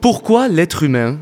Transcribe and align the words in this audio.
Pourquoi 0.00 0.48
l'être 0.48 0.82
humain 0.82 1.18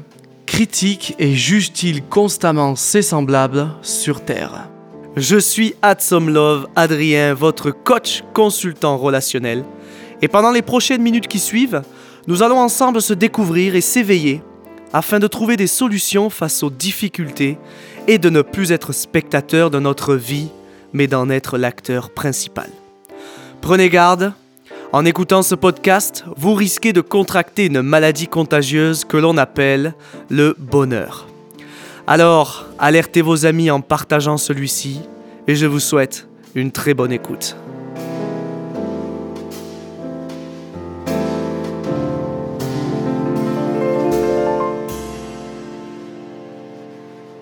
critique 0.47 1.15
et 1.19 1.35
juge-t-il 1.35 2.03
constamment 2.03 2.77
ses 2.77 3.03
semblables 3.03 3.69
sur 3.83 4.25
Terre? 4.25 4.69
Je 5.17 5.39
suis 5.39 5.75
Love 6.11 6.67
Adrien, 6.77 7.35
votre 7.35 7.71
coach 7.71 8.25
consultant 8.35 8.99
relationnel. 8.99 9.65
Et 10.23 10.29
pendant 10.29 10.51
les 10.51 10.61
prochaines 10.61 11.03
minutes 11.03 11.29
qui 11.29 11.39
suivent, 11.39 11.83
nous 12.27 12.43
allons 12.43 12.59
ensemble 12.59 13.01
se 13.01 13.15
découvrir 13.15 13.77
et 13.77 13.81
s'éveiller 13.81 14.43
afin 14.93 15.19
de 15.19 15.27
trouver 15.27 15.57
des 15.57 15.67
solutions 15.67 16.29
face 16.29 16.63
aux 16.63 16.71
difficultés 16.71 17.59
et 18.07 18.19
de 18.19 18.29
ne 18.29 18.43
plus 18.43 18.73
être 18.73 18.93
spectateur 18.93 19.71
de 19.71 19.79
notre 19.79 20.15
vie, 20.15 20.49
mais 20.93 21.07
d'en 21.07 21.31
être 21.31 21.59
l'acteur 21.59 22.11
principal. 22.11 22.71
Prenez 23.61 23.89
garde, 23.89 24.33
en 24.95 25.05
écoutant 25.05 25.43
ce 25.43 25.57
podcast, 25.57 26.25
vous 26.37 26.55
risquez 26.55 26.93
de 26.93 27.01
contracter 27.01 27.67
une 27.67 27.83
maladie 27.83 28.29
contagieuse 28.29 29.05
que 29.05 29.17
l'on 29.17 29.37
appelle 29.39 29.95
le 30.31 30.55
bonheur. 30.57 31.27
Alors, 32.07 32.67
alertez 32.79 33.21
vos 33.21 33.45
amis 33.45 33.73
en 33.73 33.81
partageant 33.81 34.37
celui-ci 34.37 35.01
et 35.49 35.57
je 35.57 35.67
vous 35.67 35.81
souhaite 35.81 36.29
une 36.55 36.71
très 36.71 36.95
bonne 36.95 37.11
écoute. 37.11 37.57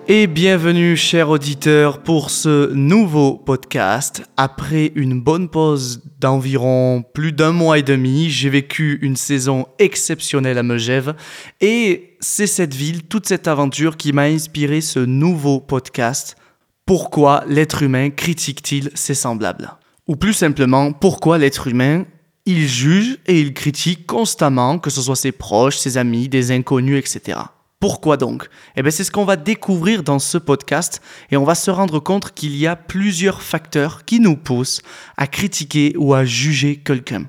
Et 0.09 0.27
bienvenue, 0.27 0.97
chers 0.97 1.29
auditeurs, 1.29 2.03
pour 2.03 2.29
ce 2.29 2.73
nouveau 2.73 3.37
podcast. 3.37 4.23
Après 4.35 4.91
une 4.95 5.21
bonne 5.21 5.47
pause 5.47 6.01
d'environ 6.19 7.05
plus 7.13 7.31
d'un 7.31 7.53
mois 7.53 7.79
et 7.79 7.83
demi, 7.83 8.29
j'ai 8.29 8.49
vécu 8.49 8.99
une 9.01 9.15
saison 9.15 9.65
exceptionnelle 9.79 10.57
à 10.57 10.63
Megève. 10.63 11.15
Et 11.61 12.17
c'est 12.19 12.47
cette 12.47 12.73
ville, 12.73 13.03
toute 13.03 13.29
cette 13.29 13.47
aventure 13.47 13.95
qui 13.95 14.11
m'a 14.11 14.23
inspiré 14.23 14.81
ce 14.81 14.99
nouveau 14.99 15.61
podcast. 15.61 16.35
Pourquoi 16.85 17.45
l'être 17.47 17.81
humain 17.81 18.09
critique-t-il 18.09 18.89
ses 18.95 19.15
semblables? 19.15 19.71
Ou 20.09 20.17
plus 20.17 20.33
simplement, 20.33 20.91
pourquoi 20.91 21.37
l'être 21.37 21.67
humain 21.67 22.03
il 22.45 22.67
juge 22.67 23.19
et 23.25 23.39
il 23.39 23.53
critique 23.53 24.05
constamment, 24.05 24.79
que 24.79 24.89
ce 24.89 25.01
soit 25.01 25.15
ses 25.15 25.31
proches, 25.31 25.77
ses 25.77 25.97
amis, 25.97 26.27
des 26.27 26.51
inconnus, 26.51 26.99
etc. 26.99 27.39
Pourquoi 27.83 28.15
donc? 28.15 28.47
Eh 28.77 28.81
bien, 28.81 28.91
c'est 28.91 29.03
ce 29.03 29.11
qu'on 29.11 29.25
va 29.25 29.35
découvrir 29.35 30.03
dans 30.03 30.17
ce 30.17 30.37
podcast 30.37 31.01
et 31.31 31.35
on 31.35 31.43
va 31.43 31.53
se 31.53 31.69
rendre 31.69 31.99
compte 31.99 32.31
qu'il 32.33 32.55
y 32.55 32.65
a 32.65 32.77
plusieurs 32.77 33.41
facteurs 33.41 34.05
qui 34.05 34.21
nous 34.21 34.37
poussent 34.37 34.81
à 35.17 35.27
critiquer 35.27 35.93
ou 35.97 36.13
à 36.13 36.23
juger 36.23 36.77
quelqu'un. 36.77 37.25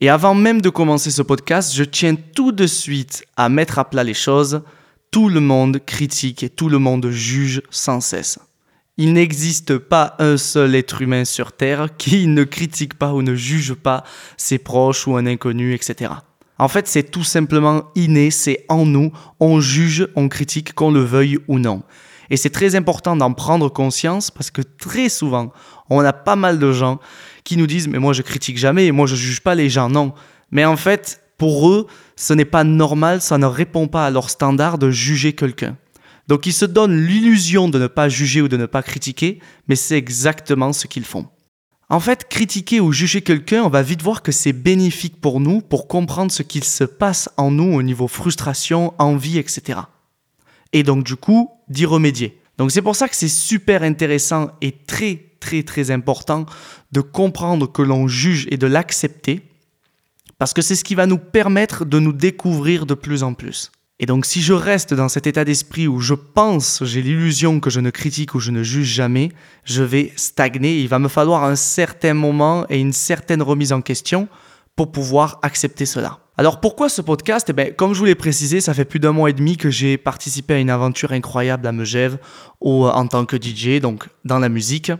Et 0.00 0.08
avant 0.08 0.34
même 0.34 0.60
de 0.60 0.68
commencer 0.68 1.12
ce 1.12 1.22
podcast, 1.22 1.72
je 1.72 1.84
tiens 1.84 2.16
tout 2.16 2.50
de 2.50 2.66
suite 2.66 3.24
à 3.36 3.48
mettre 3.48 3.78
à 3.78 3.88
plat 3.88 4.02
les 4.02 4.14
choses. 4.14 4.62
Tout 5.12 5.28
le 5.28 5.38
monde 5.38 5.78
critique 5.86 6.42
et 6.42 6.50
tout 6.50 6.68
le 6.68 6.80
monde 6.80 7.08
juge 7.10 7.62
sans 7.70 8.00
cesse. 8.00 8.40
Il 8.96 9.12
n'existe 9.12 9.78
pas 9.78 10.16
un 10.18 10.36
seul 10.38 10.74
être 10.74 11.02
humain 11.02 11.24
sur 11.24 11.52
Terre 11.52 11.96
qui 11.96 12.26
ne 12.26 12.42
critique 12.42 12.94
pas 12.94 13.14
ou 13.14 13.22
ne 13.22 13.36
juge 13.36 13.74
pas 13.74 14.02
ses 14.38 14.58
proches 14.58 15.06
ou 15.06 15.16
un 15.16 15.26
inconnu, 15.26 15.72
etc. 15.72 16.10
En 16.58 16.68
fait, 16.68 16.86
c'est 16.86 17.10
tout 17.10 17.24
simplement 17.24 17.90
inné, 17.96 18.30
c'est 18.30 18.64
en 18.68 18.86
nous, 18.86 19.12
on 19.40 19.60
juge, 19.60 20.08
on 20.14 20.28
critique, 20.28 20.72
qu'on 20.72 20.92
le 20.92 21.00
veuille 21.00 21.38
ou 21.48 21.58
non. 21.58 21.82
Et 22.30 22.36
c'est 22.36 22.50
très 22.50 22.74
important 22.74 23.16
d'en 23.16 23.32
prendre 23.32 23.68
conscience 23.68 24.30
parce 24.30 24.50
que 24.50 24.62
très 24.62 25.08
souvent, 25.08 25.52
on 25.90 26.00
a 26.00 26.12
pas 26.12 26.36
mal 26.36 26.58
de 26.58 26.72
gens 26.72 27.00
qui 27.42 27.56
nous 27.56 27.66
disent 27.66 27.88
Mais 27.88 27.98
moi, 27.98 28.12
je 28.12 28.22
critique 28.22 28.56
jamais, 28.56 28.90
moi, 28.92 29.06
je 29.06 29.16
juge 29.16 29.40
pas 29.40 29.54
les 29.54 29.68
gens. 29.68 29.88
Non. 29.88 30.14
Mais 30.50 30.64
en 30.64 30.76
fait, 30.76 31.20
pour 31.38 31.68
eux, 31.68 31.86
ce 32.16 32.32
n'est 32.32 32.44
pas 32.44 32.64
normal, 32.64 33.20
ça 33.20 33.38
ne 33.38 33.46
répond 33.46 33.88
pas 33.88 34.06
à 34.06 34.10
leur 34.10 34.30
standard 34.30 34.78
de 34.78 34.90
juger 34.90 35.32
quelqu'un. 35.32 35.76
Donc, 36.28 36.46
ils 36.46 36.52
se 36.52 36.64
donnent 36.64 37.04
l'illusion 37.04 37.68
de 37.68 37.78
ne 37.78 37.86
pas 37.86 38.08
juger 38.08 38.40
ou 38.40 38.48
de 38.48 38.56
ne 38.56 38.66
pas 38.66 38.82
critiquer, 38.82 39.40
mais 39.68 39.76
c'est 39.76 39.98
exactement 39.98 40.72
ce 40.72 40.86
qu'ils 40.86 41.04
font. 41.04 41.26
En 41.90 42.00
fait, 42.00 42.28
critiquer 42.28 42.80
ou 42.80 42.92
juger 42.92 43.20
quelqu'un, 43.20 43.62
on 43.62 43.68
va 43.68 43.82
vite 43.82 44.02
voir 44.02 44.22
que 44.22 44.32
c'est 44.32 44.52
bénéfique 44.52 45.20
pour 45.20 45.40
nous 45.40 45.60
pour 45.60 45.86
comprendre 45.86 46.32
ce 46.32 46.42
qu'il 46.42 46.64
se 46.64 46.84
passe 46.84 47.28
en 47.36 47.50
nous 47.50 47.74
au 47.74 47.82
niveau 47.82 48.08
frustration, 48.08 48.94
envie, 48.98 49.38
etc. 49.38 49.80
Et 50.72 50.82
donc 50.82 51.04
du 51.04 51.16
coup, 51.16 51.50
d'y 51.68 51.86
remédier. 51.86 52.40
Donc 52.58 52.70
c'est 52.70 52.82
pour 52.82 52.96
ça 52.96 53.08
que 53.08 53.16
c'est 53.16 53.28
super 53.28 53.82
intéressant 53.82 54.50
et 54.60 54.72
très 54.72 55.34
très 55.40 55.62
très 55.62 55.90
important 55.90 56.46
de 56.92 57.00
comprendre 57.00 57.70
que 57.70 57.82
l'on 57.82 58.08
juge 58.08 58.46
et 58.50 58.56
de 58.56 58.66
l'accepter, 58.66 59.42
parce 60.38 60.54
que 60.54 60.62
c'est 60.62 60.76
ce 60.76 60.84
qui 60.84 60.94
va 60.94 61.06
nous 61.06 61.18
permettre 61.18 61.84
de 61.84 61.98
nous 61.98 62.12
découvrir 62.12 62.86
de 62.86 62.94
plus 62.94 63.22
en 63.22 63.34
plus. 63.34 63.70
Et 64.00 64.06
donc 64.06 64.26
si 64.26 64.42
je 64.42 64.52
reste 64.52 64.92
dans 64.92 65.08
cet 65.08 65.26
état 65.28 65.44
d'esprit 65.44 65.86
où 65.86 66.00
je 66.00 66.14
pense, 66.14 66.82
j'ai 66.82 67.00
l'illusion 67.00 67.60
que 67.60 67.70
je 67.70 67.78
ne 67.78 67.90
critique 67.90 68.34
ou 68.34 68.40
je 68.40 68.50
ne 68.50 68.64
juge 68.64 68.88
jamais, 68.88 69.30
je 69.64 69.84
vais 69.84 70.12
stagner. 70.16 70.80
Il 70.80 70.88
va 70.88 70.98
me 70.98 71.08
falloir 71.08 71.44
un 71.44 71.54
certain 71.54 72.12
moment 72.12 72.66
et 72.68 72.80
une 72.80 72.92
certaine 72.92 73.40
remise 73.40 73.72
en 73.72 73.82
question 73.82 74.28
pour 74.74 74.90
pouvoir 74.90 75.38
accepter 75.42 75.86
cela. 75.86 76.18
Alors 76.36 76.58
pourquoi 76.58 76.88
ce 76.88 77.00
podcast? 77.00 77.46
Eh 77.50 77.52
bien, 77.52 77.70
Comme 77.70 77.94
je 77.94 78.00
vous 78.00 78.04
l'ai 78.04 78.16
précisé, 78.16 78.60
ça 78.60 78.74
fait 78.74 78.84
plus 78.84 78.98
d'un 78.98 79.12
mois 79.12 79.30
et 79.30 79.32
demi 79.32 79.56
que 79.56 79.70
j'ai 79.70 79.96
participé 79.96 80.54
à 80.54 80.58
une 80.58 80.70
aventure 80.70 81.12
incroyable 81.12 81.64
à 81.64 81.70
Megève 81.70 82.18
en 82.60 83.06
tant 83.06 83.24
que 83.24 83.36
DJ, 83.36 83.80
donc 83.80 84.08
dans 84.24 84.40
la 84.40 84.48
musique. 84.48 84.90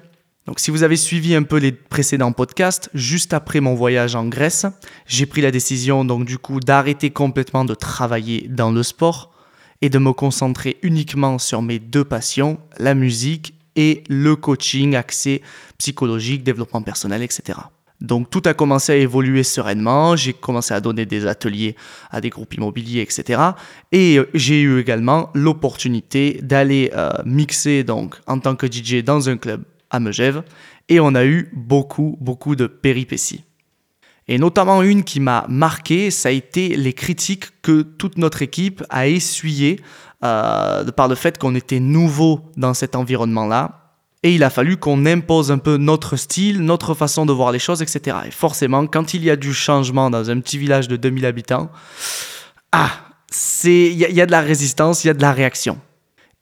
Donc 0.47 0.60
si 0.60 0.71
vous 0.71 0.82
avez 0.82 0.97
suivi 0.97 1.34
un 1.34 1.43
peu 1.43 1.56
les 1.56 1.72
précédents 1.72 2.32
podcasts, 2.32 2.91
juste 2.93 3.32
après 3.32 3.60
mon 3.60 3.75
voyage 3.75 4.15
en 4.15 4.27
Grèce, 4.27 4.66
j'ai 5.06 5.25
pris 5.25 5.41
la 5.41 5.50
décision 5.50 6.05
donc 6.05 6.27
du 6.27 6.37
coup 6.37 6.60
d'arrêter 6.60 7.10
complètement 7.10 7.65
de 7.65 7.75
travailler 7.75 8.47
dans 8.49 8.71
le 8.71 8.83
sport 8.83 9.33
et 9.81 9.88
de 9.88 9.99
me 9.99 10.12
concentrer 10.12 10.77
uniquement 10.83 11.38
sur 11.38 11.62
mes 11.62 11.78
deux 11.78 12.04
passions, 12.04 12.59
la 12.78 12.94
musique 12.94 13.54
et 13.77 14.04
le 14.09 14.37
coaching 14.37 14.94
axé 14.97 15.43
psychologique, 15.78 16.44
développement 16.44 16.83
personnel, 16.83 17.22
etc. 17.22 17.59
Donc 18.00 18.28
tout 18.28 18.43
a 18.44 18.53
commencé 18.53 18.93
à 18.93 18.97
évoluer 18.97 19.44
sereinement, 19.44 20.15
j'ai 20.15 20.34
commencé 20.34 20.75
à 20.75 20.81
donner 20.81 21.06
des 21.06 21.27
ateliers 21.27 21.75
à 22.10 22.21
des 22.21 22.28
groupes 22.28 22.53
immobiliers, 22.53 23.00
etc. 23.00 23.41
Et 23.93 24.19
euh, 24.19 24.28
j'ai 24.34 24.60
eu 24.60 24.78
également 24.78 25.31
l'opportunité 25.33 26.38
d'aller 26.43 26.91
euh, 26.94 27.10
mixer 27.25 27.83
donc 27.83 28.16
en 28.27 28.38
tant 28.41 28.56
que 28.56 28.66
DJ 28.66 29.03
dans 29.03 29.31
un 29.31 29.38
club 29.38 29.65
à 29.94 30.00
Megève 30.00 30.43
et 30.88 31.00
on 31.00 31.15
a 31.15 31.25
eu 31.25 31.50
beaucoup, 31.53 32.16
beaucoup 32.21 32.56
de 32.56 32.66
péripéties. 32.66 33.44
Et 34.27 34.38
notamment 34.38 34.82
une 34.82 35.05
qui 35.05 35.21
m'a 35.21 35.44
marqué, 35.49 36.10
ça 36.10 36.31
a 36.31 36.32
été 36.32 36.77
les 36.77 36.93
critiques 36.93 37.60
que 37.62 37.82
toute 37.82 38.16
notre 38.16 38.43
équipe 38.43 38.83
a 38.88 39.06
essuyées 39.06 39.81
euh, 40.25 40.84
par 40.93 41.09
le 41.09 41.15
fait 41.15 41.37
qu'on 41.38 41.54
était 41.54 41.81
nouveau 41.81 42.41
dans 42.56 42.72
cet 42.72 42.97
environnement-là. 42.97 43.81
Et 44.22 44.34
il 44.34 44.43
a 44.43 44.49
fallu 44.49 44.78
qu'on 44.78 45.04
impose 45.04 45.53
un 45.53 45.59
peu 45.59 45.77
notre 45.77 46.16
style, 46.16 46.62
notre 46.62 46.94
façon 46.94 47.27
de 47.27 47.33
voir 47.34 47.53
les 47.53 47.59
choses, 47.59 47.83
etc. 47.83 48.16
Et 48.27 48.31
forcément, 48.31 48.87
quand 48.87 49.12
il 49.12 49.22
y 49.22 49.28
a 49.28 49.37
du 49.37 49.53
changement 49.53 50.09
dans 50.09 50.31
un 50.31 50.41
petit 50.41 50.56
village 50.56 50.88
de 50.88 50.97
2000 50.97 51.27
habitants, 51.27 51.71
ah, 52.72 52.91
il 53.65 53.93
y, 53.93 54.15
y 54.15 54.21
a 54.22 54.27
de 54.27 54.31
la 54.31 54.41
résistance, 54.41 55.04
il 55.04 55.09
y 55.09 55.10
a 55.10 55.15
de 55.15 55.21
la 55.21 55.33
réaction. 55.33 55.78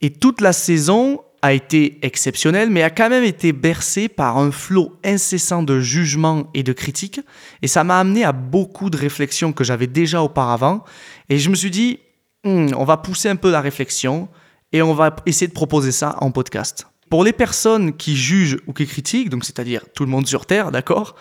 Et 0.00 0.10
toute 0.10 0.40
la 0.40 0.52
saison, 0.52 1.22
a 1.42 1.52
été 1.52 1.98
exceptionnel, 2.02 2.70
mais 2.70 2.84
a 2.84 2.90
quand 2.90 3.10
même 3.10 3.24
été 3.24 3.52
bercé 3.52 4.08
par 4.08 4.38
un 4.38 4.52
flot 4.52 4.96
incessant 5.04 5.64
de 5.64 5.80
jugements 5.80 6.48
et 6.54 6.62
de 6.62 6.72
critiques. 6.72 7.20
Et 7.62 7.66
ça 7.66 7.82
m'a 7.82 7.98
amené 7.98 8.22
à 8.22 8.30
beaucoup 8.30 8.90
de 8.90 8.96
réflexions 8.96 9.52
que 9.52 9.64
j'avais 9.64 9.88
déjà 9.88 10.22
auparavant. 10.22 10.84
Et 11.28 11.38
je 11.38 11.50
me 11.50 11.56
suis 11.56 11.70
dit, 11.70 11.98
hmm, 12.44 12.68
on 12.76 12.84
va 12.84 12.96
pousser 12.96 13.28
un 13.28 13.36
peu 13.36 13.50
la 13.50 13.60
réflexion 13.60 14.28
et 14.72 14.82
on 14.82 14.94
va 14.94 15.16
essayer 15.26 15.48
de 15.48 15.52
proposer 15.52 15.90
ça 15.90 16.16
en 16.20 16.30
podcast. 16.30 16.86
Pour 17.10 17.24
les 17.24 17.32
personnes 17.32 17.94
qui 17.96 18.16
jugent 18.16 18.58
ou 18.68 18.72
qui 18.72 18.86
critiquent, 18.86 19.28
donc 19.28 19.44
c'est-à-dire 19.44 19.84
tout 19.94 20.04
le 20.04 20.10
monde 20.10 20.26
sur 20.28 20.46
Terre, 20.46 20.70
d'accord 20.70 21.16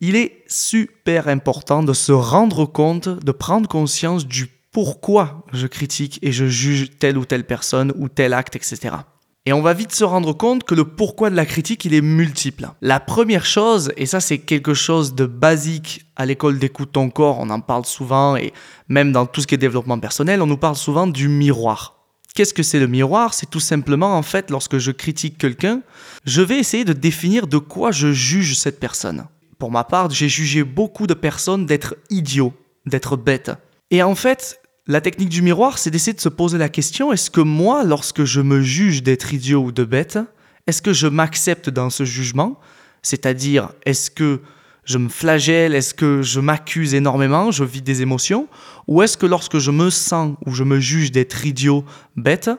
Il 0.00 0.16
est 0.16 0.42
super 0.48 1.28
important 1.28 1.84
de 1.84 1.92
se 1.92 2.12
rendre 2.12 2.66
compte, 2.66 3.08
de 3.08 3.32
prendre 3.32 3.68
conscience 3.68 4.26
du 4.26 4.48
pourquoi 4.72 5.46
je 5.52 5.66
critique 5.68 6.18
et 6.22 6.32
je 6.32 6.46
juge 6.46 6.90
telle 6.98 7.16
ou 7.16 7.24
telle 7.24 7.44
personne 7.44 7.92
ou 7.96 8.08
tel 8.08 8.32
acte, 8.32 8.56
etc. 8.56 8.96
Et 9.44 9.52
on 9.52 9.60
va 9.60 9.74
vite 9.74 9.92
se 9.92 10.04
rendre 10.04 10.32
compte 10.32 10.62
que 10.62 10.76
le 10.76 10.84
pourquoi 10.84 11.28
de 11.28 11.34
la 11.34 11.44
critique, 11.44 11.84
il 11.84 11.94
est 11.94 12.00
multiple. 12.00 12.68
La 12.80 13.00
première 13.00 13.44
chose, 13.44 13.92
et 13.96 14.06
ça 14.06 14.20
c'est 14.20 14.38
quelque 14.38 14.72
chose 14.72 15.16
de 15.16 15.26
basique 15.26 16.06
à 16.14 16.26
l'école 16.26 16.60
d'écoute 16.60 16.92
ton 16.92 17.10
corps, 17.10 17.40
on 17.40 17.50
en 17.50 17.60
parle 17.60 17.84
souvent, 17.84 18.36
et 18.36 18.52
même 18.86 19.10
dans 19.10 19.26
tout 19.26 19.40
ce 19.40 19.48
qui 19.48 19.56
est 19.56 19.58
développement 19.58 19.98
personnel, 19.98 20.42
on 20.42 20.46
nous 20.46 20.56
parle 20.56 20.76
souvent 20.76 21.08
du 21.08 21.26
miroir. 21.26 21.96
Qu'est-ce 22.36 22.54
que 22.54 22.62
c'est 22.62 22.78
le 22.78 22.86
miroir? 22.86 23.34
C'est 23.34 23.50
tout 23.50 23.60
simplement, 23.60 24.16
en 24.16 24.22
fait, 24.22 24.48
lorsque 24.48 24.78
je 24.78 24.92
critique 24.92 25.38
quelqu'un, 25.38 25.82
je 26.24 26.40
vais 26.40 26.58
essayer 26.58 26.84
de 26.84 26.92
définir 26.92 27.48
de 27.48 27.58
quoi 27.58 27.90
je 27.90 28.12
juge 28.12 28.56
cette 28.56 28.78
personne. 28.78 29.26
Pour 29.58 29.72
ma 29.72 29.82
part, 29.82 30.08
j'ai 30.10 30.28
jugé 30.28 30.62
beaucoup 30.62 31.08
de 31.08 31.14
personnes 31.14 31.66
d'être 31.66 31.96
idiots, 32.10 32.54
d'être 32.86 33.16
bêtes. 33.16 33.50
Et 33.90 34.04
en 34.04 34.14
fait, 34.14 34.61
la 34.86 35.00
technique 35.00 35.28
du 35.28 35.42
miroir, 35.42 35.78
c'est 35.78 35.90
d'essayer 35.90 36.12
de 36.12 36.20
se 36.20 36.28
poser 36.28 36.58
la 36.58 36.68
question, 36.68 37.12
est-ce 37.12 37.30
que 37.30 37.40
moi, 37.40 37.84
lorsque 37.84 38.24
je 38.24 38.40
me 38.40 38.62
juge 38.62 39.02
d'être 39.02 39.32
idiot 39.32 39.62
ou 39.64 39.72
de 39.72 39.84
bête, 39.84 40.18
est-ce 40.66 40.82
que 40.82 40.92
je 40.92 41.06
m'accepte 41.06 41.70
dans 41.70 41.90
ce 41.90 42.04
jugement? 42.04 42.58
C'est-à-dire, 43.02 43.70
est-ce 43.84 44.10
que 44.10 44.40
je 44.84 44.98
me 44.98 45.08
flagelle 45.08 45.74
Est-ce 45.74 45.94
que 45.94 46.22
je 46.22 46.40
m'accuse 46.40 46.94
énormément 46.94 47.50
Je 47.50 47.64
vis 47.64 47.82
des 47.82 48.02
émotions? 48.02 48.48
Ou 48.88 49.02
est-ce 49.02 49.16
que 49.16 49.26
lorsque 49.26 49.58
je 49.58 49.70
me 49.70 49.90
sens 49.90 50.36
ou 50.46 50.52
je 50.52 50.64
me 50.64 50.80
juge 50.80 51.12
d'être 51.12 51.46
idiot, 51.46 51.84
bête, 52.16 52.50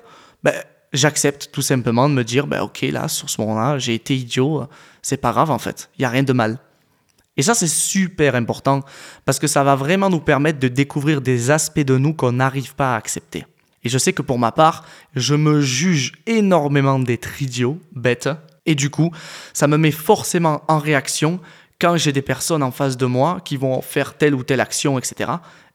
ben, 0.44 0.54
j'accepte 0.94 1.50
tout 1.52 1.62
simplement 1.62 2.08
de 2.08 2.14
me 2.14 2.24
dire, 2.24 2.48
ben, 2.48 2.62
ok, 2.62 2.82
là, 2.92 3.08
sur 3.10 3.30
ce 3.30 3.42
moment-là, 3.42 3.80
j'ai 3.80 3.96
été 3.96 4.16
idiot, 4.16 4.64
c'est 5.02 5.18
pas 5.18 5.32
grave 5.32 5.52
en 5.52 5.60
fait, 5.60 5.90
il 5.98 6.02
n'y 6.02 6.06
a 6.06 6.10
rien 6.10 6.24
de 6.24 6.34
mal. 6.34 6.60
Et 7.36 7.42
ça, 7.42 7.54
c'est 7.54 7.68
super 7.68 8.36
important 8.36 8.82
parce 9.26 9.40
que 9.40 9.48
ça 9.48 9.64
va 9.64 9.76
vraiment 9.76 10.10
nous 10.10 10.20
permettre 10.20 10.60
de 10.60 10.68
découvrir 10.68 11.22
des 11.22 11.52
aspects 11.52 11.80
de 11.80 11.98
nous 11.98 12.14
qu'on 12.14 12.34
n'arrive 12.34 12.76
pas 12.76 12.94
à 12.94 12.98
accepter. 12.98 13.46
Et 13.84 13.90
je 13.90 13.98
sais 13.98 14.14
que 14.14 14.22
pour 14.22 14.40
ma 14.40 14.52
part, 14.52 14.86
je 15.16 15.36
me 15.36 15.62
juge 15.62 16.14
énormément 16.26 17.00
d'être 17.00 17.42
idiot, 17.42 17.80
bête, 17.94 18.30
et 18.66 18.76
du 18.76 18.90
coup, 18.90 19.12
ça 19.52 19.68
me 19.68 19.78
met 19.78 19.92
forcément 19.92 20.62
en 20.68 20.80
réaction 20.80 21.40
quand 21.82 21.98
j'ai 21.98 22.14
des 22.14 22.22
personnes 22.22 22.64
en 22.64 22.72
face 22.72 22.96
de 22.96 23.06
moi 23.06 23.42
qui 23.44 23.58
vont 23.58 23.82
faire 23.82 24.18
telle 24.18 24.36
ou 24.36 24.44
telle 24.44 24.62
action, 24.62 24.98
etc. 24.98 25.32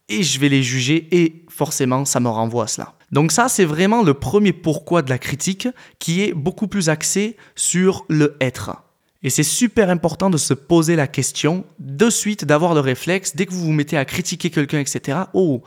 Et 0.08 0.22
je 0.22 0.40
vais 0.40 0.48
les 0.48 0.62
juger 0.62 1.06
et 1.12 1.44
forcément, 1.50 2.06
ça 2.06 2.18
me 2.18 2.28
renvoie 2.28 2.64
à 2.64 2.66
cela. 2.66 2.94
Donc 3.12 3.32
ça, 3.32 3.48
c'est 3.48 3.64
vraiment 3.64 4.02
le 4.02 4.14
premier 4.14 4.54
pourquoi 4.54 5.02
de 5.02 5.10
la 5.10 5.18
critique 5.18 5.68
qui 5.98 6.22
est 6.22 6.32
beaucoup 6.32 6.66
plus 6.66 6.88
axé 6.88 7.36
sur 7.56 8.06
le 8.08 8.36
être. 8.40 8.87
Et 9.22 9.30
c'est 9.30 9.42
super 9.42 9.90
important 9.90 10.30
de 10.30 10.36
se 10.36 10.54
poser 10.54 10.94
la 10.94 11.08
question, 11.08 11.64
de 11.80 12.08
suite 12.08 12.44
d'avoir 12.44 12.74
le 12.74 12.80
réflexe, 12.80 13.34
dès 13.34 13.46
que 13.46 13.52
vous 13.52 13.64
vous 13.64 13.72
mettez 13.72 13.96
à 13.96 14.04
critiquer 14.04 14.50
quelqu'un, 14.50 14.78
etc. 14.78 15.18
Oh, 15.32 15.62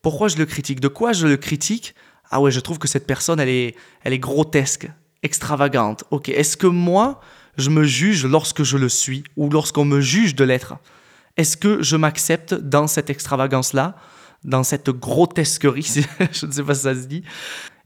pourquoi 0.00 0.28
je 0.28 0.36
le 0.36 0.46
critique? 0.46 0.80
De 0.80 0.88
quoi 0.88 1.12
je 1.12 1.26
le 1.26 1.36
critique? 1.36 1.94
Ah 2.30 2.40
ouais, 2.40 2.52
je 2.52 2.60
trouve 2.60 2.78
que 2.78 2.86
cette 2.86 3.06
personne, 3.06 3.40
elle 3.40 3.48
est, 3.48 3.74
elle 4.04 4.12
est 4.12 4.18
grotesque, 4.18 4.88
extravagante. 5.22 6.04
Ok, 6.10 6.28
est-ce 6.28 6.56
que 6.56 6.68
moi, 6.68 7.20
je 7.56 7.70
me 7.70 7.82
juge 7.82 8.26
lorsque 8.26 8.62
je 8.62 8.76
le 8.76 8.88
suis 8.88 9.24
ou 9.36 9.50
lorsqu'on 9.50 9.84
me 9.84 10.00
juge 10.00 10.36
de 10.36 10.44
l'être? 10.44 10.74
Est-ce 11.36 11.56
que 11.56 11.82
je 11.82 11.96
m'accepte 11.96 12.54
dans 12.54 12.86
cette 12.86 13.10
extravagance-là, 13.10 13.96
dans 14.44 14.62
cette 14.62 14.90
grotesquerie, 14.90 16.04
je 16.32 16.46
ne 16.46 16.52
sais 16.52 16.62
pas 16.62 16.74
si 16.74 16.82
ça 16.82 16.94
se 16.94 17.06
dit? 17.06 17.24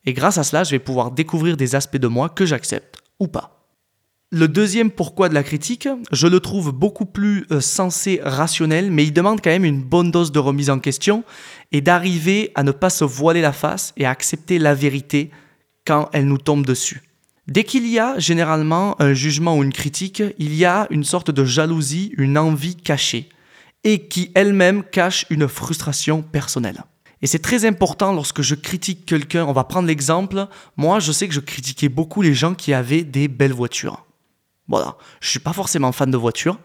Et 0.04 0.12
grâce 0.12 0.36
à 0.36 0.44
cela, 0.44 0.64
je 0.64 0.72
vais 0.72 0.78
pouvoir 0.78 1.12
découvrir 1.12 1.56
des 1.56 1.74
aspects 1.74 1.96
de 1.96 2.08
moi 2.08 2.28
que 2.28 2.44
j'accepte 2.44 2.98
ou 3.18 3.26
pas. 3.26 3.57
Le 4.30 4.46
deuxième 4.46 4.90
pourquoi 4.90 5.30
de 5.30 5.34
la 5.34 5.42
critique, 5.42 5.88
je 6.12 6.26
le 6.26 6.40
trouve 6.40 6.70
beaucoup 6.70 7.06
plus 7.06 7.46
euh, 7.50 7.62
sensé, 7.62 8.20
rationnel, 8.22 8.90
mais 8.90 9.04
il 9.04 9.14
demande 9.14 9.40
quand 9.42 9.48
même 9.48 9.64
une 9.64 9.82
bonne 9.82 10.10
dose 10.10 10.32
de 10.32 10.38
remise 10.38 10.68
en 10.68 10.80
question 10.80 11.24
et 11.72 11.80
d'arriver 11.80 12.52
à 12.54 12.62
ne 12.62 12.70
pas 12.70 12.90
se 12.90 13.04
voiler 13.04 13.40
la 13.40 13.54
face 13.54 13.94
et 13.96 14.04
à 14.04 14.10
accepter 14.10 14.58
la 14.58 14.74
vérité 14.74 15.30
quand 15.86 16.10
elle 16.12 16.26
nous 16.26 16.36
tombe 16.36 16.66
dessus. 16.66 17.00
Dès 17.46 17.64
qu'il 17.64 17.88
y 17.88 17.98
a 17.98 18.18
généralement 18.18 19.00
un 19.00 19.14
jugement 19.14 19.56
ou 19.56 19.62
une 19.62 19.72
critique, 19.72 20.22
il 20.38 20.54
y 20.54 20.66
a 20.66 20.86
une 20.90 21.04
sorte 21.04 21.30
de 21.30 21.46
jalousie, 21.46 22.12
une 22.18 22.36
envie 22.36 22.76
cachée, 22.76 23.30
et 23.82 24.08
qui 24.08 24.30
elle-même 24.34 24.82
cache 24.82 25.24
une 25.30 25.48
frustration 25.48 26.20
personnelle. 26.20 26.82
Et 27.22 27.26
c'est 27.26 27.38
très 27.38 27.64
important 27.64 28.12
lorsque 28.12 28.42
je 28.42 28.54
critique 28.54 29.06
quelqu'un, 29.06 29.46
on 29.46 29.54
va 29.54 29.64
prendre 29.64 29.88
l'exemple, 29.88 30.48
moi 30.76 31.00
je 31.00 31.12
sais 31.12 31.28
que 31.28 31.34
je 31.34 31.40
critiquais 31.40 31.88
beaucoup 31.88 32.20
les 32.20 32.34
gens 32.34 32.52
qui 32.52 32.74
avaient 32.74 33.04
des 33.04 33.28
belles 33.28 33.54
voitures. 33.54 34.04
Voilà, 34.68 34.96
je 35.20 35.28
suis 35.28 35.38
pas 35.38 35.52
forcément 35.52 35.92
fan 35.92 36.10
de 36.10 36.16
voitures, 36.16 36.58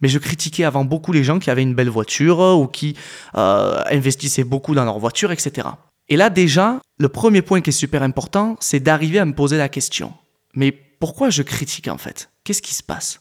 mais 0.00 0.08
je 0.08 0.18
critiquais 0.18 0.64
avant 0.64 0.84
beaucoup 0.84 1.12
les 1.12 1.24
gens 1.24 1.38
qui 1.38 1.50
avaient 1.50 1.62
une 1.62 1.74
belle 1.74 1.90
voiture 1.90 2.40
ou 2.40 2.66
qui 2.66 2.96
euh, 3.36 3.82
investissaient 3.90 4.44
beaucoup 4.44 4.74
dans 4.74 4.84
leur 4.84 4.98
voiture, 4.98 5.30
etc. 5.30 5.68
Et 6.08 6.16
là 6.16 6.30
déjà, 6.30 6.80
le 6.98 7.08
premier 7.08 7.42
point 7.42 7.60
qui 7.60 7.70
est 7.70 7.74
super 7.74 8.02
important, 8.02 8.56
c'est 8.60 8.80
d'arriver 8.80 9.18
à 9.18 9.24
me 9.24 9.34
poser 9.34 9.58
la 9.58 9.68
question. 9.68 10.12
Mais 10.54 10.72
pourquoi 10.72 11.30
je 11.30 11.42
critique 11.42 11.88
en 11.88 11.98
fait? 11.98 12.30
Qu'est-ce 12.44 12.62
qui 12.62 12.74
se 12.74 12.82
passe? 12.82 13.20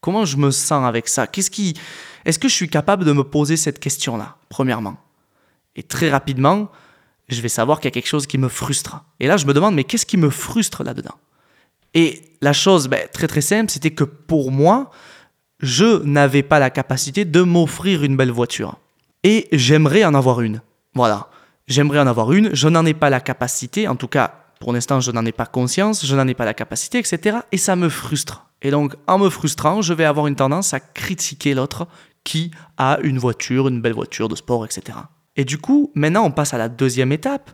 Comment 0.00 0.24
je 0.24 0.36
me 0.36 0.50
sens 0.50 0.84
avec 0.86 1.08
ça? 1.08 1.26
Qu'est-ce 1.26 1.50
qui 1.50 1.74
Est-ce 2.24 2.38
que 2.38 2.48
je 2.48 2.54
suis 2.54 2.68
capable 2.68 3.04
de 3.04 3.12
me 3.12 3.22
poser 3.22 3.56
cette 3.56 3.78
question-là 3.78 4.36
Premièrement? 4.48 4.96
Et 5.76 5.82
très 5.82 6.10
rapidement, 6.10 6.70
je 7.28 7.40
vais 7.40 7.48
savoir 7.48 7.78
qu'il 7.78 7.86
y 7.86 7.92
a 7.92 7.92
quelque 7.92 8.08
chose 8.08 8.26
qui 8.26 8.38
me 8.38 8.48
frustre. 8.48 9.04
Et 9.20 9.26
là, 9.26 9.36
je 9.36 9.46
me 9.46 9.54
demande 9.54 9.74
mais 9.74 9.84
qu'est-ce 9.84 10.06
qui 10.06 10.16
me 10.16 10.30
frustre 10.30 10.82
là-dedans? 10.82 11.14
Et 11.94 12.31
la 12.42 12.52
chose 12.52 12.88
ben, 12.88 13.08
très 13.12 13.28
très 13.28 13.40
simple, 13.40 13.70
c'était 13.70 13.92
que 13.92 14.04
pour 14.04 14.52
moi, 14.52 14.90
je 15.60 16.02
n'avais 16.02 16.42
pas 16.42 16.58
la 16.58 16.68
capacité 16.68 17.24
de 17.24 17.40
m'offrir 17.40 18.04
une 18.04 18.16
belle 18.16 18.32
voiture. 18.32 18.78
Et 19.22 19.48
j'aimerais 19.52 20.04
en 20.04 20.12
avoir 20.12 20.42
une. 20.42 20.60
Voilà. 20.94 21.28
J'aimerais 21.68 22.00
en 22.00 22.06
avoir 22.06 22.32
une, 22.32 22.54
je 22.54 22.68
n'en 22.68 22.84
ai 22.84 22.92
pas 22.92 23.08
la 23.08 23.20
capacité, 23.20 23.88
en 23.88 23.96
tout 23.96 24.08
cas 24.08 24.42
pour 24.62 24.72
l'instant, 24.72 25.00
je 25.00 25.10
n'en 25.10 25.26
ai 25.26 25.32
pas 25.32 25.46
conscience, 25.46 26.06
je 26.06 26.14
n'en 26.14 26.28
ai 26.28 26.34
pas 26.34 26.44
la 26.44 26.54
capacité, 26.54 26.98
etc. 26.98 27.38
Et 27.50 27.56
ça 27.56 27.74
me 27.74 27.88
frustre. 27.88 28.46
Et 28.62 28.70
donc, 28.70 28.94
en 29.08 29.18
me 29.18 29.28
frustrant, 29.28 29.82
je 29.82 29.92
vais 29.92 30.04
avoir 30.04 30.28
une 30.28 30.36
tendance 30.36 30.72
à 30.72 30.78
critiquer 30.78 31.52
l'autre 31.52 31.88
qui 32.22 32.52
a 32.76 32.98
une 33.02 33.18
voiture, 33.18 33.66
une 33.66 33.80
belle 33.80 33.92
voiture 33.92 34.28
de 34.28 34.36
sport, 34.36 34.64
etc. 34.64 34.98
Et 35.34 35.44
du 35.44 35.58
coup, 35.58 35.90
maintenant, 35.96 36.24
on 36.24 36.30
passe 36.30 36.54
à 36.54 36.58
la 36.58 36.68
deuxième 36.68 37.10
étape. 37.10 37.50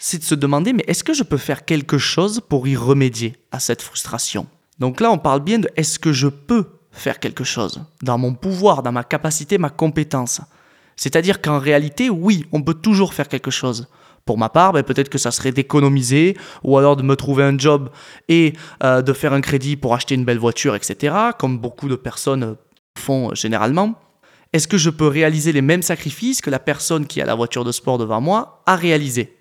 C'est 0.00 0.18
de 0.18 0.24
se 0.24 0.36
demander, 0.36 0.72
mais 0.72 0.84
est-ce 0.86 1.02
que 1.02 1.12
je 1.12 1.24
peux 1.24 1.36
faire 1.36 1.64
quelque 1.64 1.98
chose 1.98 2.40
pour 2.40 2.68
y 2.68 2.76
remédier 2.76 3.34
à 3.50 3.58
cette 3.58 3.82
frustration? 3.82 4.46
Donc 4.78 5.00
là, 5.00 5.10
on 5.10 5.18
parle 5.18 5.40
bien 5.40 5.58
de 5.58 5.68
est-ce 5.74 5.98
que 5.98 6.12
je 6.12 6.28
peux 6.28 6.66
faire 6.92 7.18
quelque 7.18 7.42
chose 7.42 7.82
dans 8.02 8.16
mon 8.16 8.32
pouvoir, 8.32 8.84
dans 8.84 8.92
ma 8.92 9.02
capacité, 9.02 9.58
ma 9.58 9.70
compétence? 9.70 10.40
C'est-à-dire 10.94 11.42
qu'en 11.42 11.58
réalité, 11.58 12.10
oui, 12.10 12.46
on 12.52 12.62
peut 12.62 12.74
toujours 12.74 13.12
faire 13.12 13.26
quelque 13.26 13.50
chose. 13.50 13.88
Pour 14.24 14.38
ma 14.38 14.48
part, 14.48 14.72
ben, 14.72 14.84
peut-être 14.84 15.08
que 15.08 15.18
ça 15.18 15.32
serait 15.32 15.50
d'économiser 15.50 16.36
ou 16.62 16.78
alors 16.78 16.94
de 16.94 17.02
me 17.02 17.16
trouver 17.16 17.42
un 17.42 17.58
job 17.58 17.90
et 18.28 18.52
euh, 18.84 19.02
de 19.02 19.12
faire 19.12 19.32
un 19.32 19.40
crédit 19.40 19.76
pour 19.76 19.94
acheter 19.94 20.14
une 20.14 20.24
belle 20.24 20.38
voiture, 20.38 20.76
etc., 20.76 21.16
comme 21.38 21.58
beaucoup 21.58 21.88
de 21.88 21.96
personnes 21.96 22.56
font 22.96 23.34
généralement. 23.34 23.94
Est-ce 24.52 24.68
que 24.68 24.78
je 24.78 24.90
peux 24.90 25.08
réaliser 25.08 25.50
les 25.50 25.62
mêmes 25.62 25.82
sacrifices 25.82 26.40
que 26.40 26.50
la 26.50 26.60
personne 26.60 27.06
qui 27.06 27.20
a 27.20 27.26
la 27.26 27.34
voiture 27.34 27.64
de 27.64 27.72
sport 27.72 27.98
devant 27.98 28.20
moi 28.20 28.62
a 28.66 28.76
réalisé? 28.76 29.37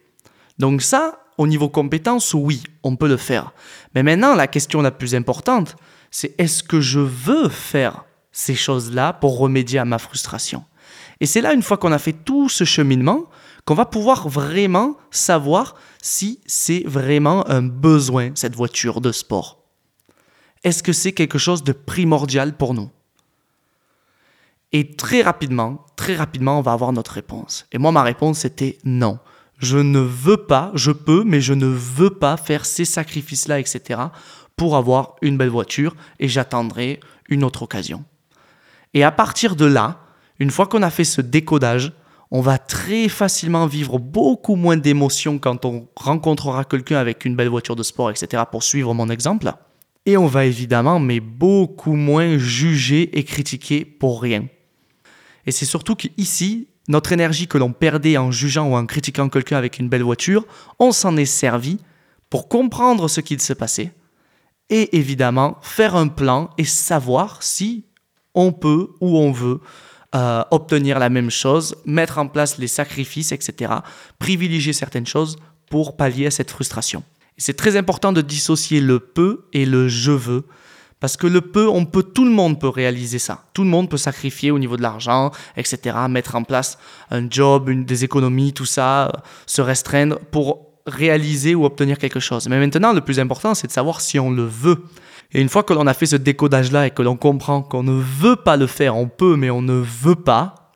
Donc 0.60 0.82
ça, 0.82 1.20
au 1.38 1.48
niveau 1.48 1.70
compétence, 1.70 2.34
oui, 2.34 2.64
on 2.84 2.96
peut 2.96 3.08
le 3.08 3.18
faire. 3.18 3.54
Mais 3.94 4.04
maintenant, 4.04 4.36
la 4.36 4.48
question 4.48 4.82
la 4.82 4.92
plus 4.92 5.16
importante, 5.16 5.76
c'est 6.12 6.34
est-ce 6.40 6.64
que 6.64 6.82
je 6.82 7.00
veux 7.00 7.50
faire 7.50 8.06
ces 8.32 8.56
choses-là 8.56 9.14
pour 9.14 9.38
remédier 9.38 9.80
à 9.80 9.86
ma 9.86 10.00
frustration? 10.00 10.64
Et 11.20 11.26
c'est 11.26 11.42
là, 11.42 11.54
une 11.54 11.64
fois 11.64 11.78
qu'on 11.78 11.92
a 11.92 12.00
fait 12.00 12.14
tout 12.14 12.50
ce 12.50 12.64
cheminement, 12.64 13.26
qu'on 13.66 13.76
va 13.76 13.86
pouvoir 13.86 14.30
vraiment 14.30 14.98
savoir 15.12 15.76
si 16.02 16.40
c'est 16.46 16.84
vraiment 16.86 17.48
un 17.50 17.62
besoin, 17.62 18.32
cette 18.36 18.56
voiture 18.56 19.02
de 19.02 19.12
sport. 19.12 19.64
Est-ce 20.64 20.82
que 20.82 20.94
c'est 20.94 21.12
quelque 21.12 21.38
chose 21.38 21.64
de 21.64 21.74
primordial 21.74 22.56
pour 22.56 22.74
nous? 22.74 22.90
Et 24.72 24.96
très 24.96 25.22
rapidement, 25.22 25.86
très 25.96 26.16
rapidement, 26.16 26.60
on 26.60 26.62
va 26.62 26.74
avoir 26.74 26.94
notre 26.94 27.12
réponse. 27.12 27.66
Et 27.72 27.78
moi, 27.78 27.92
ma 27.92 28.04
réponse, 28.04 28.40
c'était 28.40 28.78
non. 28.84 29.20
Je 29.58 29.78
ne 29.78 30.00
veux 30.00 30.38
pas, 30.38 30.72
je 30.76 30.92
peux, 30.92 31.24
mais 31.24 31.42
je 31.42 31.54
ne 31.54 31.66
veux 31.66 32.12
pas 32.12 32.38
faire 32.38 32.66
ces 32.66 32.86
sacrifices-là, 32.86 33.60
etc., 33.60 34.02
pour 34.56 34.76
avoir 34.76 35.16
une 35.22 35.38
belle 35.38 35.50
voiture, 35.50 35.96
et 36.20 36.28
j'attendrai 36.28 37.00
une 37.30 37.44
autre 37.44 37.64
occasion. 37.64 38.04
Et 38.94 39.04
à 39.04 39.12
partir 39.12 39.56
de 39.56 39.66
là, 39.66 40.00
une 40.40 40.52
fois 40.52 40.68
qu'on 40.68 40.82
a 40.82 40.90
fait 40.90 41.04
ce 41.04 41.22
décodage, 41.22 41.94
on 42.30 42.42
va 42.42 42.58
très 42.58 43.08
facilement 43.08 43.68
vivre 43.68 44.00
beaucoup 44.00 44.56
moins 44.56 44.78
d'émotions 44.78 45.40
quand 45.40 45.66
on 45.66 45.88
rencontrera 45.96 46.66
quelqu'un 46.66 46.98
avec 46.98 47.26
une 47.26 47.36
belle 47.36 47.50
voiture 47.50 47.76
de 47.76 47.84
sport, 47.84 48.10
etc., 48.10 48.44
pour 48.52 48.64
suivre 48.64 48.94
mon 48.94 49.10
exemple. 49.10 49.52
Et 50.06 50.18
on 50.18 50.28
va 50.28 50.46
évidemment, 50.46 51.00
mais 51.00 51.20
beaucoup 51.20 51.96
moins 51.96 52.38
juger 52.38 53.18
et 53.18 53.24
critiquer 53.24 53.86
pour 53.86 54.22
rien. 54.22 54.48
Et 55.46 55.52
c'est 55.52 55.66
surtout 55.66 55.96
qu'ici, 55.96 56.68
notre 56.88 57.12
énergie 57.12 57.48
que 57.48 57.58
l'on 57.58 57.74
perdait 57.74 58.18
en 58.18 58.32
jugeant 58.32 58.70
ou 58.70 58.76
en 58.76 58.86
critiquant 58.86 59.30
quelqu'un 59.30 59.58
avec 59.58 59.80
une 59.80 59.90
belle 59.90 60.04
voiture, 60.04 60.46
on 60.80 60.92
s'en 60.92 61.18
est 61.18 61.26
servi 61.26 61.80
pour 62.30 62.48
comprendre 62.48 63.08
ce 63.08 63.22
qu'il 63.22 63.42
se 63.42 63.54
passait 63.54 63.92
et 64.70 64.98
évidemment 64.98 65.58
faire 65.62 65.96
un 65.96 66.08
plan 66.08 66.50
et 66.58 66.66
savoir 66.66 67.44
si 67.44 67.86
on 68.36 68.52
peut 68.52 68.90
ou 69.02 69.18
on 69.18 69.32
veut 69.32 69.62
euh, 70.16 70.44
obtenir 70.52 71.00
la 71.00 71.10
même 71.10 71.30
chose, 71.30 71.76
mettre 71.86 72.18
en 72.18 72.28
place 72.28 72.58
les 72.58 72.68
sacrifices, 72.68 73.32
etc. 73.32 73.74
Privilégier 74.20 74.74
certaines 74.74 75.06
choses 75.06 75.38
pour 75.70 75.98
pallier 75.98 76.28
à 76.28 76.32
cette 76.32 76.52
frustration. 76.52 77.04
C'est 77.38 77.58
très 77.58 77.76
important 77.76 78.14
de 78.14 78.22
dissocier 78.22 78.80
le 78.80 79.00
peut 79.00 79.48
et 79.54 79.66
le 79.66 79.88
je 79.88 80.12
veux. 80.12 80.46
Parce 81.00 81.16
que 81.16 81.28
le 81.28 81.42
peu, 81.42 81.68
on 81.68 81.86
peut, 81.86 82.04
tout 82.04 82.26
le 82.26 82.32
monde 82.32 82.60
peut 82.60 82.70
réaliser 82.70 83.20
ça. 83.20 83.44
Tout 83.54 83.64
le 83.64 83.70
monde 83.70 83.90
peut 83.90 83.98
sacrifier 83.98 84.50
au 84.50 84.58
niveau 84.58 84.78
de 84.78 84.82
l'argent, 84.82 85.32
etc. 85.56 85.96
Mettre 86.10 86.36
en 86.36 86.44
place 86.44 86.78
un 87.12 87.30
job, 87.30 87.70
des 87.70 88.04
économies, 88.04 88.54
tout 88.54 88.66
ça, 88.66 89.12
se 89.46 89.62
restreindre 89.62 90.20
pour 90.32 90.68
réaliser 90.88 91.54
ou 91.54 91.66
obtenir 91.66 91.98
quelque 91.98 92.20
chose. 92.20 92.48
Mais 92.48 92.60
maintenant, 92.60 92.94
le 92.94 93.02
plus 93.02 93.20
important, 93.20 93.54
c'est 93.54 93.68
de 93.68 93.72
savoir 93.72 94.02
si 94.02 94.20
on 94.20 94.32
le 94.32 94.46
veut. 94.46 94.84
Et 95.34 95.42
une 95.42 95.50
fois 95.50 95.64
que 95.64 95.74
l'on 95.74 95.86
a 95.86 95.94
fait 95.94 96.06
ce 96.06 96.16
décodage-là 96.16 96.88
et 96.88 96.92
que 96.92 97.02
l'on 97.02 97.18
comprend 97.18 97.62
qu'on 97.62 97.84
ne 97.84 98.02
veut 98.02 98.38
pas 98.38 98.58
le 98.58 98.66
faire, 98.68 98.96
on 98.96 99.08
peut, 99.08 99.36
mais 99.36 99.50
on 99.50 99.62
ne 99.62 99.74
veut 99.74 100.16
pas, 100.16 100.72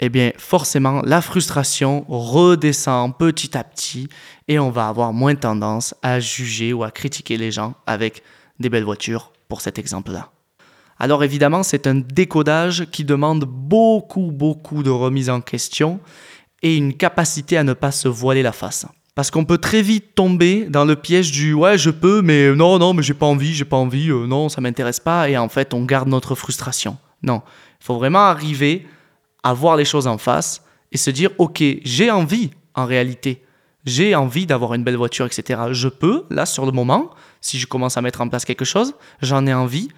eh 0.00 0.10
bien 0.10 0.32
forcément, 0.36 1.00
la 1.02 1.22
frustration 1.22 2.04
redescend 2.08 3.16
petit 3.16 3.56
à 3.56 3.64
petit 3.64 4.08
et 4.48 4.58
on 4.58 4.70
va 4.70 4.88
avoir 4.88 5.12
moins 5.12 5.34
tendance 5.34 5.94
à 6.02 6.20
juger 6.20 6.72
ou 6.72 6.84
à 6.84 6.90
critiquer 6.90 7.38
les 7.38 7.50
gens 7.50 7.74
avec 7.86 8.22
des 8.60 8.68
belles 8.68 8.84
voitures, 8.84 9.32
cet 9.60 9.78
exemple-là. 9.78 10.30
alors 10.98 11.24
évidemment 11.24 11.62
c'est 11.62 11.86
un 11.86 11.96
décodage 11.96 12.86
qui 12.90 13.04
demande 13.04 13.44
beaucoup 13.44 14.30
beaucoup 14.32 14.82
de 14.82 14.90
remise 14.90 15.30
en 15.30 15.40
question 15.40 16.00
et 16.62 16.76
une 16.76 16.94
capacité 16.94 17.56
à 17.58 17.62
ne 17.62 17.74
pas 17.74 17.92
se 17.92 18.08
voiler 18.08 18.42
la 18.42 18.52
face. 18.52 18.86
Parce 19.14 19.30
qu'on 19.30 19.44
peut 19.44 19.58
très 19.58 19.82
vite 19.82 20.16
tomber 20.16 20.64
dans 20.64 20.84
le 20.84 20.96
piège 20.96 21.30
du 21.30 21.52
ouais 21.52 21.78
je 21.78 21.90
peux 21.90 22.20
mais 22.20 22.52
non 22.54 22.78
non 22.78 22.94
mais 22.94 23.02
j'ai 23.02 23.14
pas 23.14 23.26
envie 23.26 23.54
j'ai 23.54 23.64
pas 23.64 23.76
envie 23.76 24.10
euh, 24.10 24.26
non 24.26 24.48
ça 24.48 24.60
m'intéresse 24.60 24.98
pas 24.98 25.28
et 25.28 25.36
en 25.36 25.48
fait 25.48 25.72
on 25.72 25.84
garde 25.84 26.08
notre 26.08 26.34
frustration. 26.34 26.96
Non, 27.22 27.42
il 27.80 27.84
faut 27.84 27.94
vraiment 27.94 28.24
arriver 28.24 28.86
à 29.44 29.54
voir 29.54 29.76
les 29.76 29.84
choses 29.84 30.08
en 30.08 30.18
face 30.18 30.62
et 30.90 30.96
se 30.96 31.10
dire 31.10 31.30
ok 31.38 31.62
j'ai 31.84 32.10
envie 32.10 32.50
en 32.74 32.86
réalité 32.86 33.43
j'ai 33.84 34.14
envie 34.14 34.46
d'avoir 34.46 34.74
une 34.74 34.84
belle 34.84 34.96
voiture 34.96 35.26
etc. 35.26 35.62
Je 35.72 35.88
peux 35.88 36.24
là 36.30 36.46
sur 36.46 36.66
le 36.66 36.72
moment 36.72 37.10
si 37.40 37.58
je 37.58 37.66
commence 37.66 37.96
à 37.96 38.02
mettre 38.02 38.20
en 38.20 38.28
place 38.28 38.44
quelque 38.44 38.64
chose 38.64 38.94
j'en 39.20 39.46
ai 39.46 39.54
envie 39.54 39.88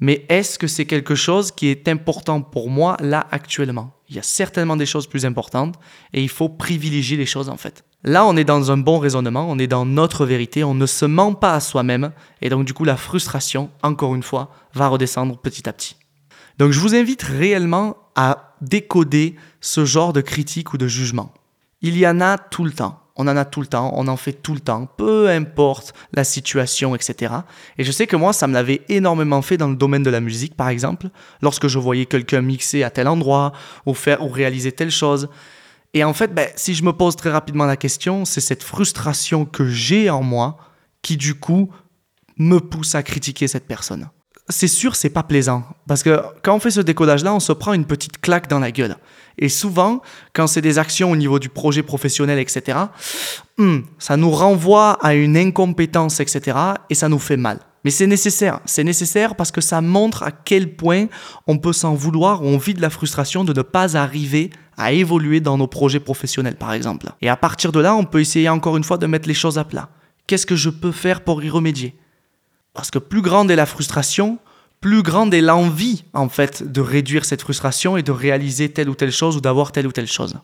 mais 0.00 0.24
est-ce 0.30 0.58
que 0.58 0.66
c'est 0.66 0.86
quelque 0.86 1.14
chose 1.14 1.52
qui 1.52 1.68
est 1.68 1.86
important 1.86 2.40
pour 2.40 2.70
moi 2.70 2.96
là 3.00 3.26
actuellement? 3.30 3.92
Il 4.08 4.16
y 4.16 4.18
a 4.18 4.22
certainement 4.22 4.76
des 4.76 4.86
choses 4.86 5.06
plus 5.06 5.26
importantes 5.26 5.74
et 6.14 6.22
il 6.22 6.30
faut 6.30 6.48
privilégier 6.48 7.18
les 7.18 7.26
choses 7.26 7.50
en 7.50 7.58
fait. 7.58 7.84
Là, 8.02 8.24
on 8.24 8.34
est 8.34 8.44
dans 8.44 8.72
un 8.72 8.78
bon 8.78 8.98
raisonnement, 8.98 9.46
on 9.46 9.58
est 9.58 9.66
dans 9.66 9.84
notre 9.84 10.24
vérité, 10.24 10.64
on 10.64 10.74
ne 10.74 10.86
se 10.86 11.04
ment 11.04 11.34
pas 11.34 11.52
à 11.52 11.60
soi-même 11.60 12.12
et 12.40 12.48
donc 12.48 12.64
du 12.64 12.72
coup 12.72 12.84
la 12.84 12.96
frustration, 12.96 13.70
encore 13.82 14.14
une 14.14 14.22
fois, 14.22 14.54
va 14.72 14.88
redescendre 14.88 15.36
petit 15.36 15.68
à 15.68 15.74
petit. 15.74 15.96
Donc 16.56 16.72
je 16.72 16.80
vous 16.80 16.94
invite 16.94 17.22
réellement 17.22 17.98
à 18.16 18.54
décoder 18.62 19.36
ce 19.60 19.84
genre 19.84 20.14
de 20.14 20.22
critique 20.22 20.72
ou 20.72 20.78
de 20.78 20.88
jugement. 20.88 21.34
Il 21.82 21.96
y 21.96 22.06
en 22.06 22.22
a 22.22 22.38
tout 22.38 22.64
le 22.64 22.72
temps 22.72 22.98
on 23.20 23.28
en 23.28 23.36
a 23.36 23.44
tout 23.44 23.60
le 23.60 23.66
temps, 23.66 23.92
on 23.94 24.08
en 24.08 24.16
fait 24.16 24.32
tout 24.32 24.54
le 24.54 24.60
temps, 24.60 24.86
peu 24.96 25.28
importe 25.28 25.92
la 26.14 26.24
situation, 26.24 26.94
etc. 26.94 27.34
Et 27.76 27.84
je 27.84 27.92
sais 27.92 28.06
que 28.06 28.16
moi, 28.16 28.32
ça 28.32 28.46
me 28.46 28.54
l'avait 28.54 28.80
énormément 28.88 29.42
fait 29.42 29.58
dans 29.58 29.68
le 29.68 29.76
domaine 29.76 30.02
de 30.02 30.08
la 30.08 30.20
musique, 30.20 30.56
par 30.56 30.70
exemple, 30.70 31.10
lorsque 31.42 31.68
je 31.68 31.78
voyais 31.78 32.06
quelqu'un 32.06 32.40
mixer 32.40 32.82
à 32.82 32.88
tel 32.88 33.08
endroit, 33.08 33.52
ou 33.84 33.92
faire 33.92 34.24
ou 34.24 34.28
réaliser 34.28 34.72
telle 34.72 34.90
chose. 34.90 35.28
Et 35.92 36.02
en 36.02 36.14
fait, 36.14 36.32
ben, 36.34 36.48
si 36.56 36.74
je 36.74 36.82
me 36.82 36.92
pose 36.92 37.14
très 37.14 37.30
rapidement 37.30 37.66
la 37.66 37.76
question, 37.76 38.24
c'est 38.24 38.40
cette 38.40 38.62
frustration 38.62 39.44
que 39.44 39.66
j'ai 39.66 40.08
en 40.08 40.22
moi 40.22 40.56
qui, 41.02 41.18
du 41.18 41.34
coup, 41.34 41.70
me 42.38 42.58
pousse 42.58 42.94
à 42.94 43.02
critiquer 43.02 43.48
cette 43.48 43.66
personne. 43.66 44.08
C'est 44.50 44.68
sûr, 44.68 44.96
c'est 44.96 45.10
pas 45.10 45.22
plaisant. 45.22 45.64
Parce 45.86 46.02
que 46.02 46.20
quand 46.42 46.54
on 46.54 46.60
fait 46.60 46.70
ce 46.70 46.80
décodage-là, 46.80 47.34
on 47.34 47.40
se 47.40 47.52
prend 47.52 47.72
une 47.72 47.86
petite 47.86 48.20
claque 48.20 48.48
dans 48.48 48.58
la 48.58 48.70
gueule. 48.70 48.96
Et 49.38 49.48
souvent, 49.48 50.02
quand 50.34 50.46
c'est 50.46 50.60
des 50.60 50.78
actions 50.78 51.10
au 51.10 51.16
niveau 51.16 51.38
du 51.38 51.48
projet 51.48 51.82
professionnel, 51.82 52.38
etc., 52.38 52.78
hmm, 53.56 53.78
ça 53.98 54.16
nous 54.16 54.30
renvoie 54.30 54.98
à 55.02 55.14
une 55.14 55.36
incompétence, 55.36 56.20
etc., 56.20 56.58
et 56.90 56.94
ça 56.94 57.08
nous 57.08 57.18
fait 57.18 57.38
mal. 57.38 57.60
Mais 57.84 57.90
c'est 57.90 58.06
nécessaire. 58.06 58.60
C'est 58.66 58.84
nécessaire 58.84 59.36
parce 59.36 59.50
que 59.50 59.62
ça 59.62 59.80
montre 59.80 60.22
à 60.22 60.30
quel 60.30 60.74
point 60.76 61.06
on 61.46 61.56
peut 61.56 61.72
s'en 61.72 61.94
vouloir 61.94 62.42
ou 62.42 62.46
on 62.46 62.58
vit 62.58 62.74
de 62.74 62.82
la 62.82 62.90
frustration 62.90 63.42
de 63.42 63.54
ne 63.54 63.62
pas 63.62 63.96
arriver 63.96 64.50
à 64.76 64.92
évoluer 64.92 65.40
dans 65.40 65.56
nos 65.56 65.66
projets 65.66 66.00
professionnels, 66.00 66.56
par 66.56 66.72
exemple. 66.74 67.06
Et 67.22 67.28
à 67.28 67.36
partir 67.36 67.72
de 67.72 67.80
là, 67.80 67.94
on 67.94 68.04
peut 68.04 68.20
essayer 68.20 68.48
encore 68.48 68.76
une 68.76 68.84
fois 68.84 68.98
de 68.98 69.06
mettre 69.06 69.28
les 69.28 69.34
choses 69.34 69.58
à 69.58 69.64
plat. 69.64 69.88
Qu'est-ce 70.26 70.46
que 70.46 70.56
je 70.56 70.70
peux 70.70 70.92
faire 70.92 71.22
pour 71.22 71.42
y 71.42 71.48
remédier? 71.48 71.96
Parce 72.74 72.90
que 72.90 72.98
plus 72.98 73.22
grande 73.22 73.50
est 73.50 73.56
la 73.56 73.66
frustration, 73.66 74.38
plus 74.80 75.02
grande 75.02 75.34
est 75.34 75.40
l'envie, 75.40 76.04
en 76.14 76.28
fait, 76.28 76.62
de 76.62 76.80
réduire 76.80 77.24
cette 77.24 77.42
frustration 77.42 77.96
et 77.96 78.02
de 78.02 78.12
réaliser 78.12 78.70
telle 78.70 78.88
ou 78.88 78.94
telle 78.94 79.12
chose 79.12 79.36
ou 79.36 79.40
d'avoir 79.40 79.72
telle 79.72 79.86
ou 79.86 79.92
telle 79.92 80.06
chose. 80.06 80.38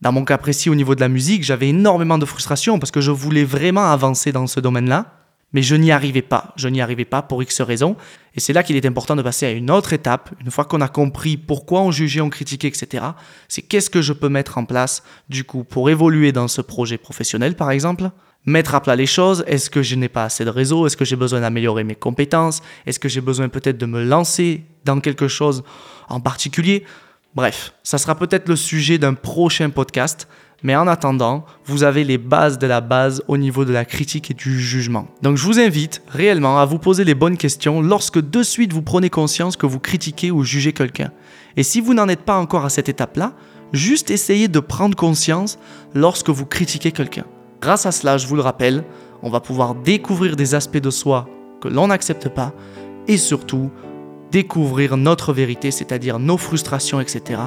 Dans 0.00 0.12
mon 0.12 0.24
cas 0.24 0.38
précis, 0.38 0.70
au 0.70 0.74
niveau 0.74 0.94
de 0.94 1.00
la 1.00 1.08
musique, 1.08 1.44
j'avais 1.44 1.68
énormément 1.68 2.16
de 2.16 2.24
frustration 2.24 2.78
parce 2.78 2.90
que 2.90 3.00
je 3.00 3.10
voulais 3.10 3.44
vraiment 3.44 3.90
avancer 3.90 4.32
dans 4.32 4.46
ce 4.46 4.60
domaine-là, 4.60 5.20
mais 5.52 5.62
je 5.62 5.74
n'y 5.74 5.90
arrivais 5.90 6.22
pas. 6.22 6.52
Je 6.56 6.68
n'y 6.68 6.80
arrivais 6.80 7.04
pas 7.04 7.22
pour 7.22 7.42
X 7.42 7.60
raisons. 7.60 7.96
Et 8.34 8.40
c'est 8.40 8.52
là 8.52 8.62
qu'il 8.62 8.76
est 8.76 8.86
important 8.86 9.16
de 9.16 9.22
passer 9.22 9.46
à 9.46 9.50
une 9.50 9.70
autre 9.70 9.92
étape, 9.92 10.30
une 10.40 10.50
fois 10.50 10.64
qu'on 10.64 10.80
a 10.80 10.88
compris 10.88 11.36
pourquoi 11.36 11.82
on 11.82 11.90
jugeait, 11.90 12.20
on 12.20 12.30
critiquait, 12.30 12.68
etc. 12.68 13.04
C'est 13.48 13.62
qu'est-ce 13.62 13.90
que 13.90 14.00
je 14.00 14.12
peux 14.12 14.28
mettre 14.28 14.58
en 14.58 14.64
place, 14.64 15.02
du 15.28 15.44
coup, 15.44 15.64
pour 15.64 15.90
évoluer 15.90 16.32
dans 16.32 16.48
ce 16.48 16.60
projet 16.60 16.96
professionnel, 16.98 17.56
par 17.56 17.70
exemple, 17.70 18.10
mettre 18.46 18.74
à 18.74 18.80
plat 18.80 18.96
les 18.96 19.06
choses. 19.06 19.44
Est-ce 19.46 19.70
que 19.70 19.82
je 19.82 19.94
n'ai 19.94 20.08
pas 20.08 20.24
assez 20.24 20.44
de 20.44 20.50
réseau? 20.50 20.86
Est-ce 20.86 20.96
que 20.96 21.04
j'ai 21.04 21.16
besoin 21.16 21.40
d'améliorer 21.40 21.84
mes 21.84 21.94
compétences? 21.94 22.62
Est-ce 22.86 22.98
que 22.98 23.08
j'ai 23.08 23.20
besoin 23.20 23.48
peut-être 23.48 23.78
de 23.78 23.86
me 23.86 24.04
lancer 24.04 24.64
dans 24.84 25.00
quelque 25.00 25.28
chose 25.28 25.62
en 26.08 26.20
particulier? 26.20 26.84
Bref, 27.34 27.72
ça 27.82 27.98
sera 27.98 28.16
peut-être 28.16 28.48
le 28.48 28.56
sujet 28.56 28.98
d'un 28.98 29.14
prochain 29.14 29.70
podcast. 29.70 30.26
Mais 30.62 30.76
en 30.76 30.86
attendant, 30.86 31.46
vous 31.64 31.84
avez 31.84 32.04
les 32.04 32.18
bases 32.18 32.58
de 32.58 32.66
la 32.66 32.82
base 32.82 33.22
au 33.28 33.38
niveau 33.38 33.64
de 33.64 33.72
la 33.72 33.86
critique 33.86 34.30
et 34.30 34.34
du 34.34 34.60
jugement. 34.60 35.08
Donc 35.22 35.38
je 35.38 35.46
vous 35.46 35.58
invite 35.58 36.02
réellement 36.08 36.58
à 36.58 36.66
vous 36.66 36.78
poser 36.78 37.04
les 37.04 37.14
bonnes 37.14 37.38
questions 37.38 37.80
lorsque 37.80 38.20
de 38.20 38.42
suite 38.42 38.74
vous 38.74 38.82
prenez 38.82 39.08
conscience 39.08 39.56
que 39.56 39.64
vous 39.64 39.80
critiquez 39.80 40.30
ou 40.30 40.44
jugez 40.44 40.74
quelqu'un. 40.74 41.12
Et 41.56 41.62
si 41.62 41.80
vous 41.80 41.94
n'en 41.94 42.08
êtes 42.08 42.22
pas 42.22 42.36
encore 42.36 42.66
à 42.66 42.68
cette 42.68 42.90
étape-là, 42.90 43.32
juste 43.72 44.10
essayez 44.10 44.48
de 44.48 44.60
prendre 44.60 44.96
conscience 44.96 45.58
lorsque 45.94 46.28
vous 46.28 46.44
critiquez 46.44 46.92
quelqu'un. 46.92 47.24
Grâce 47.60 47.84
à 47.84 47.92
cela, 47.92 48.16
je 48.16 48.26
vous 48.26 48.36
le 48.36 48.42
rappelle, 48.42 48.84
on 49.22 49.28
va 49.28 49.40
pouvoir 49.40 49.74
découvrir 49.74 50.36
des 50.36 50.54
aspects 50.54 50.78
de 50.78 50.90
soi 50.90 51.28
que 51.60 51.68
l'on 51.68 51.88
n'accepte 51.88 52.28
pas 52.28 52.54
et 53.06 53.18
surtout 53.18 53.70
découvrir 54.30 54.96
notre 54.96 55.32
vérité, 55.32 55.70
c'est-à-dire 55.70 56.18
nos 56.18 56.38
frustrations, 56.38 57.00
etc. 57.00 57.40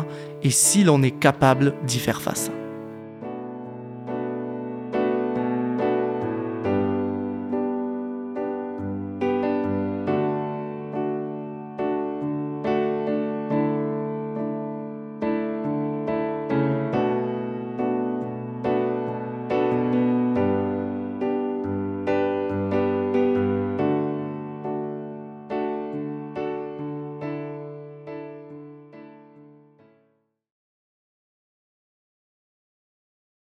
Et 0.44 0.52
si 0.52 0.84
l'on 0.84 1.02
est 1.02 1.12
capable 1.12 1.74
d'y 1.88 2.00
faire 2.00 2.22
face. 2.22 2.52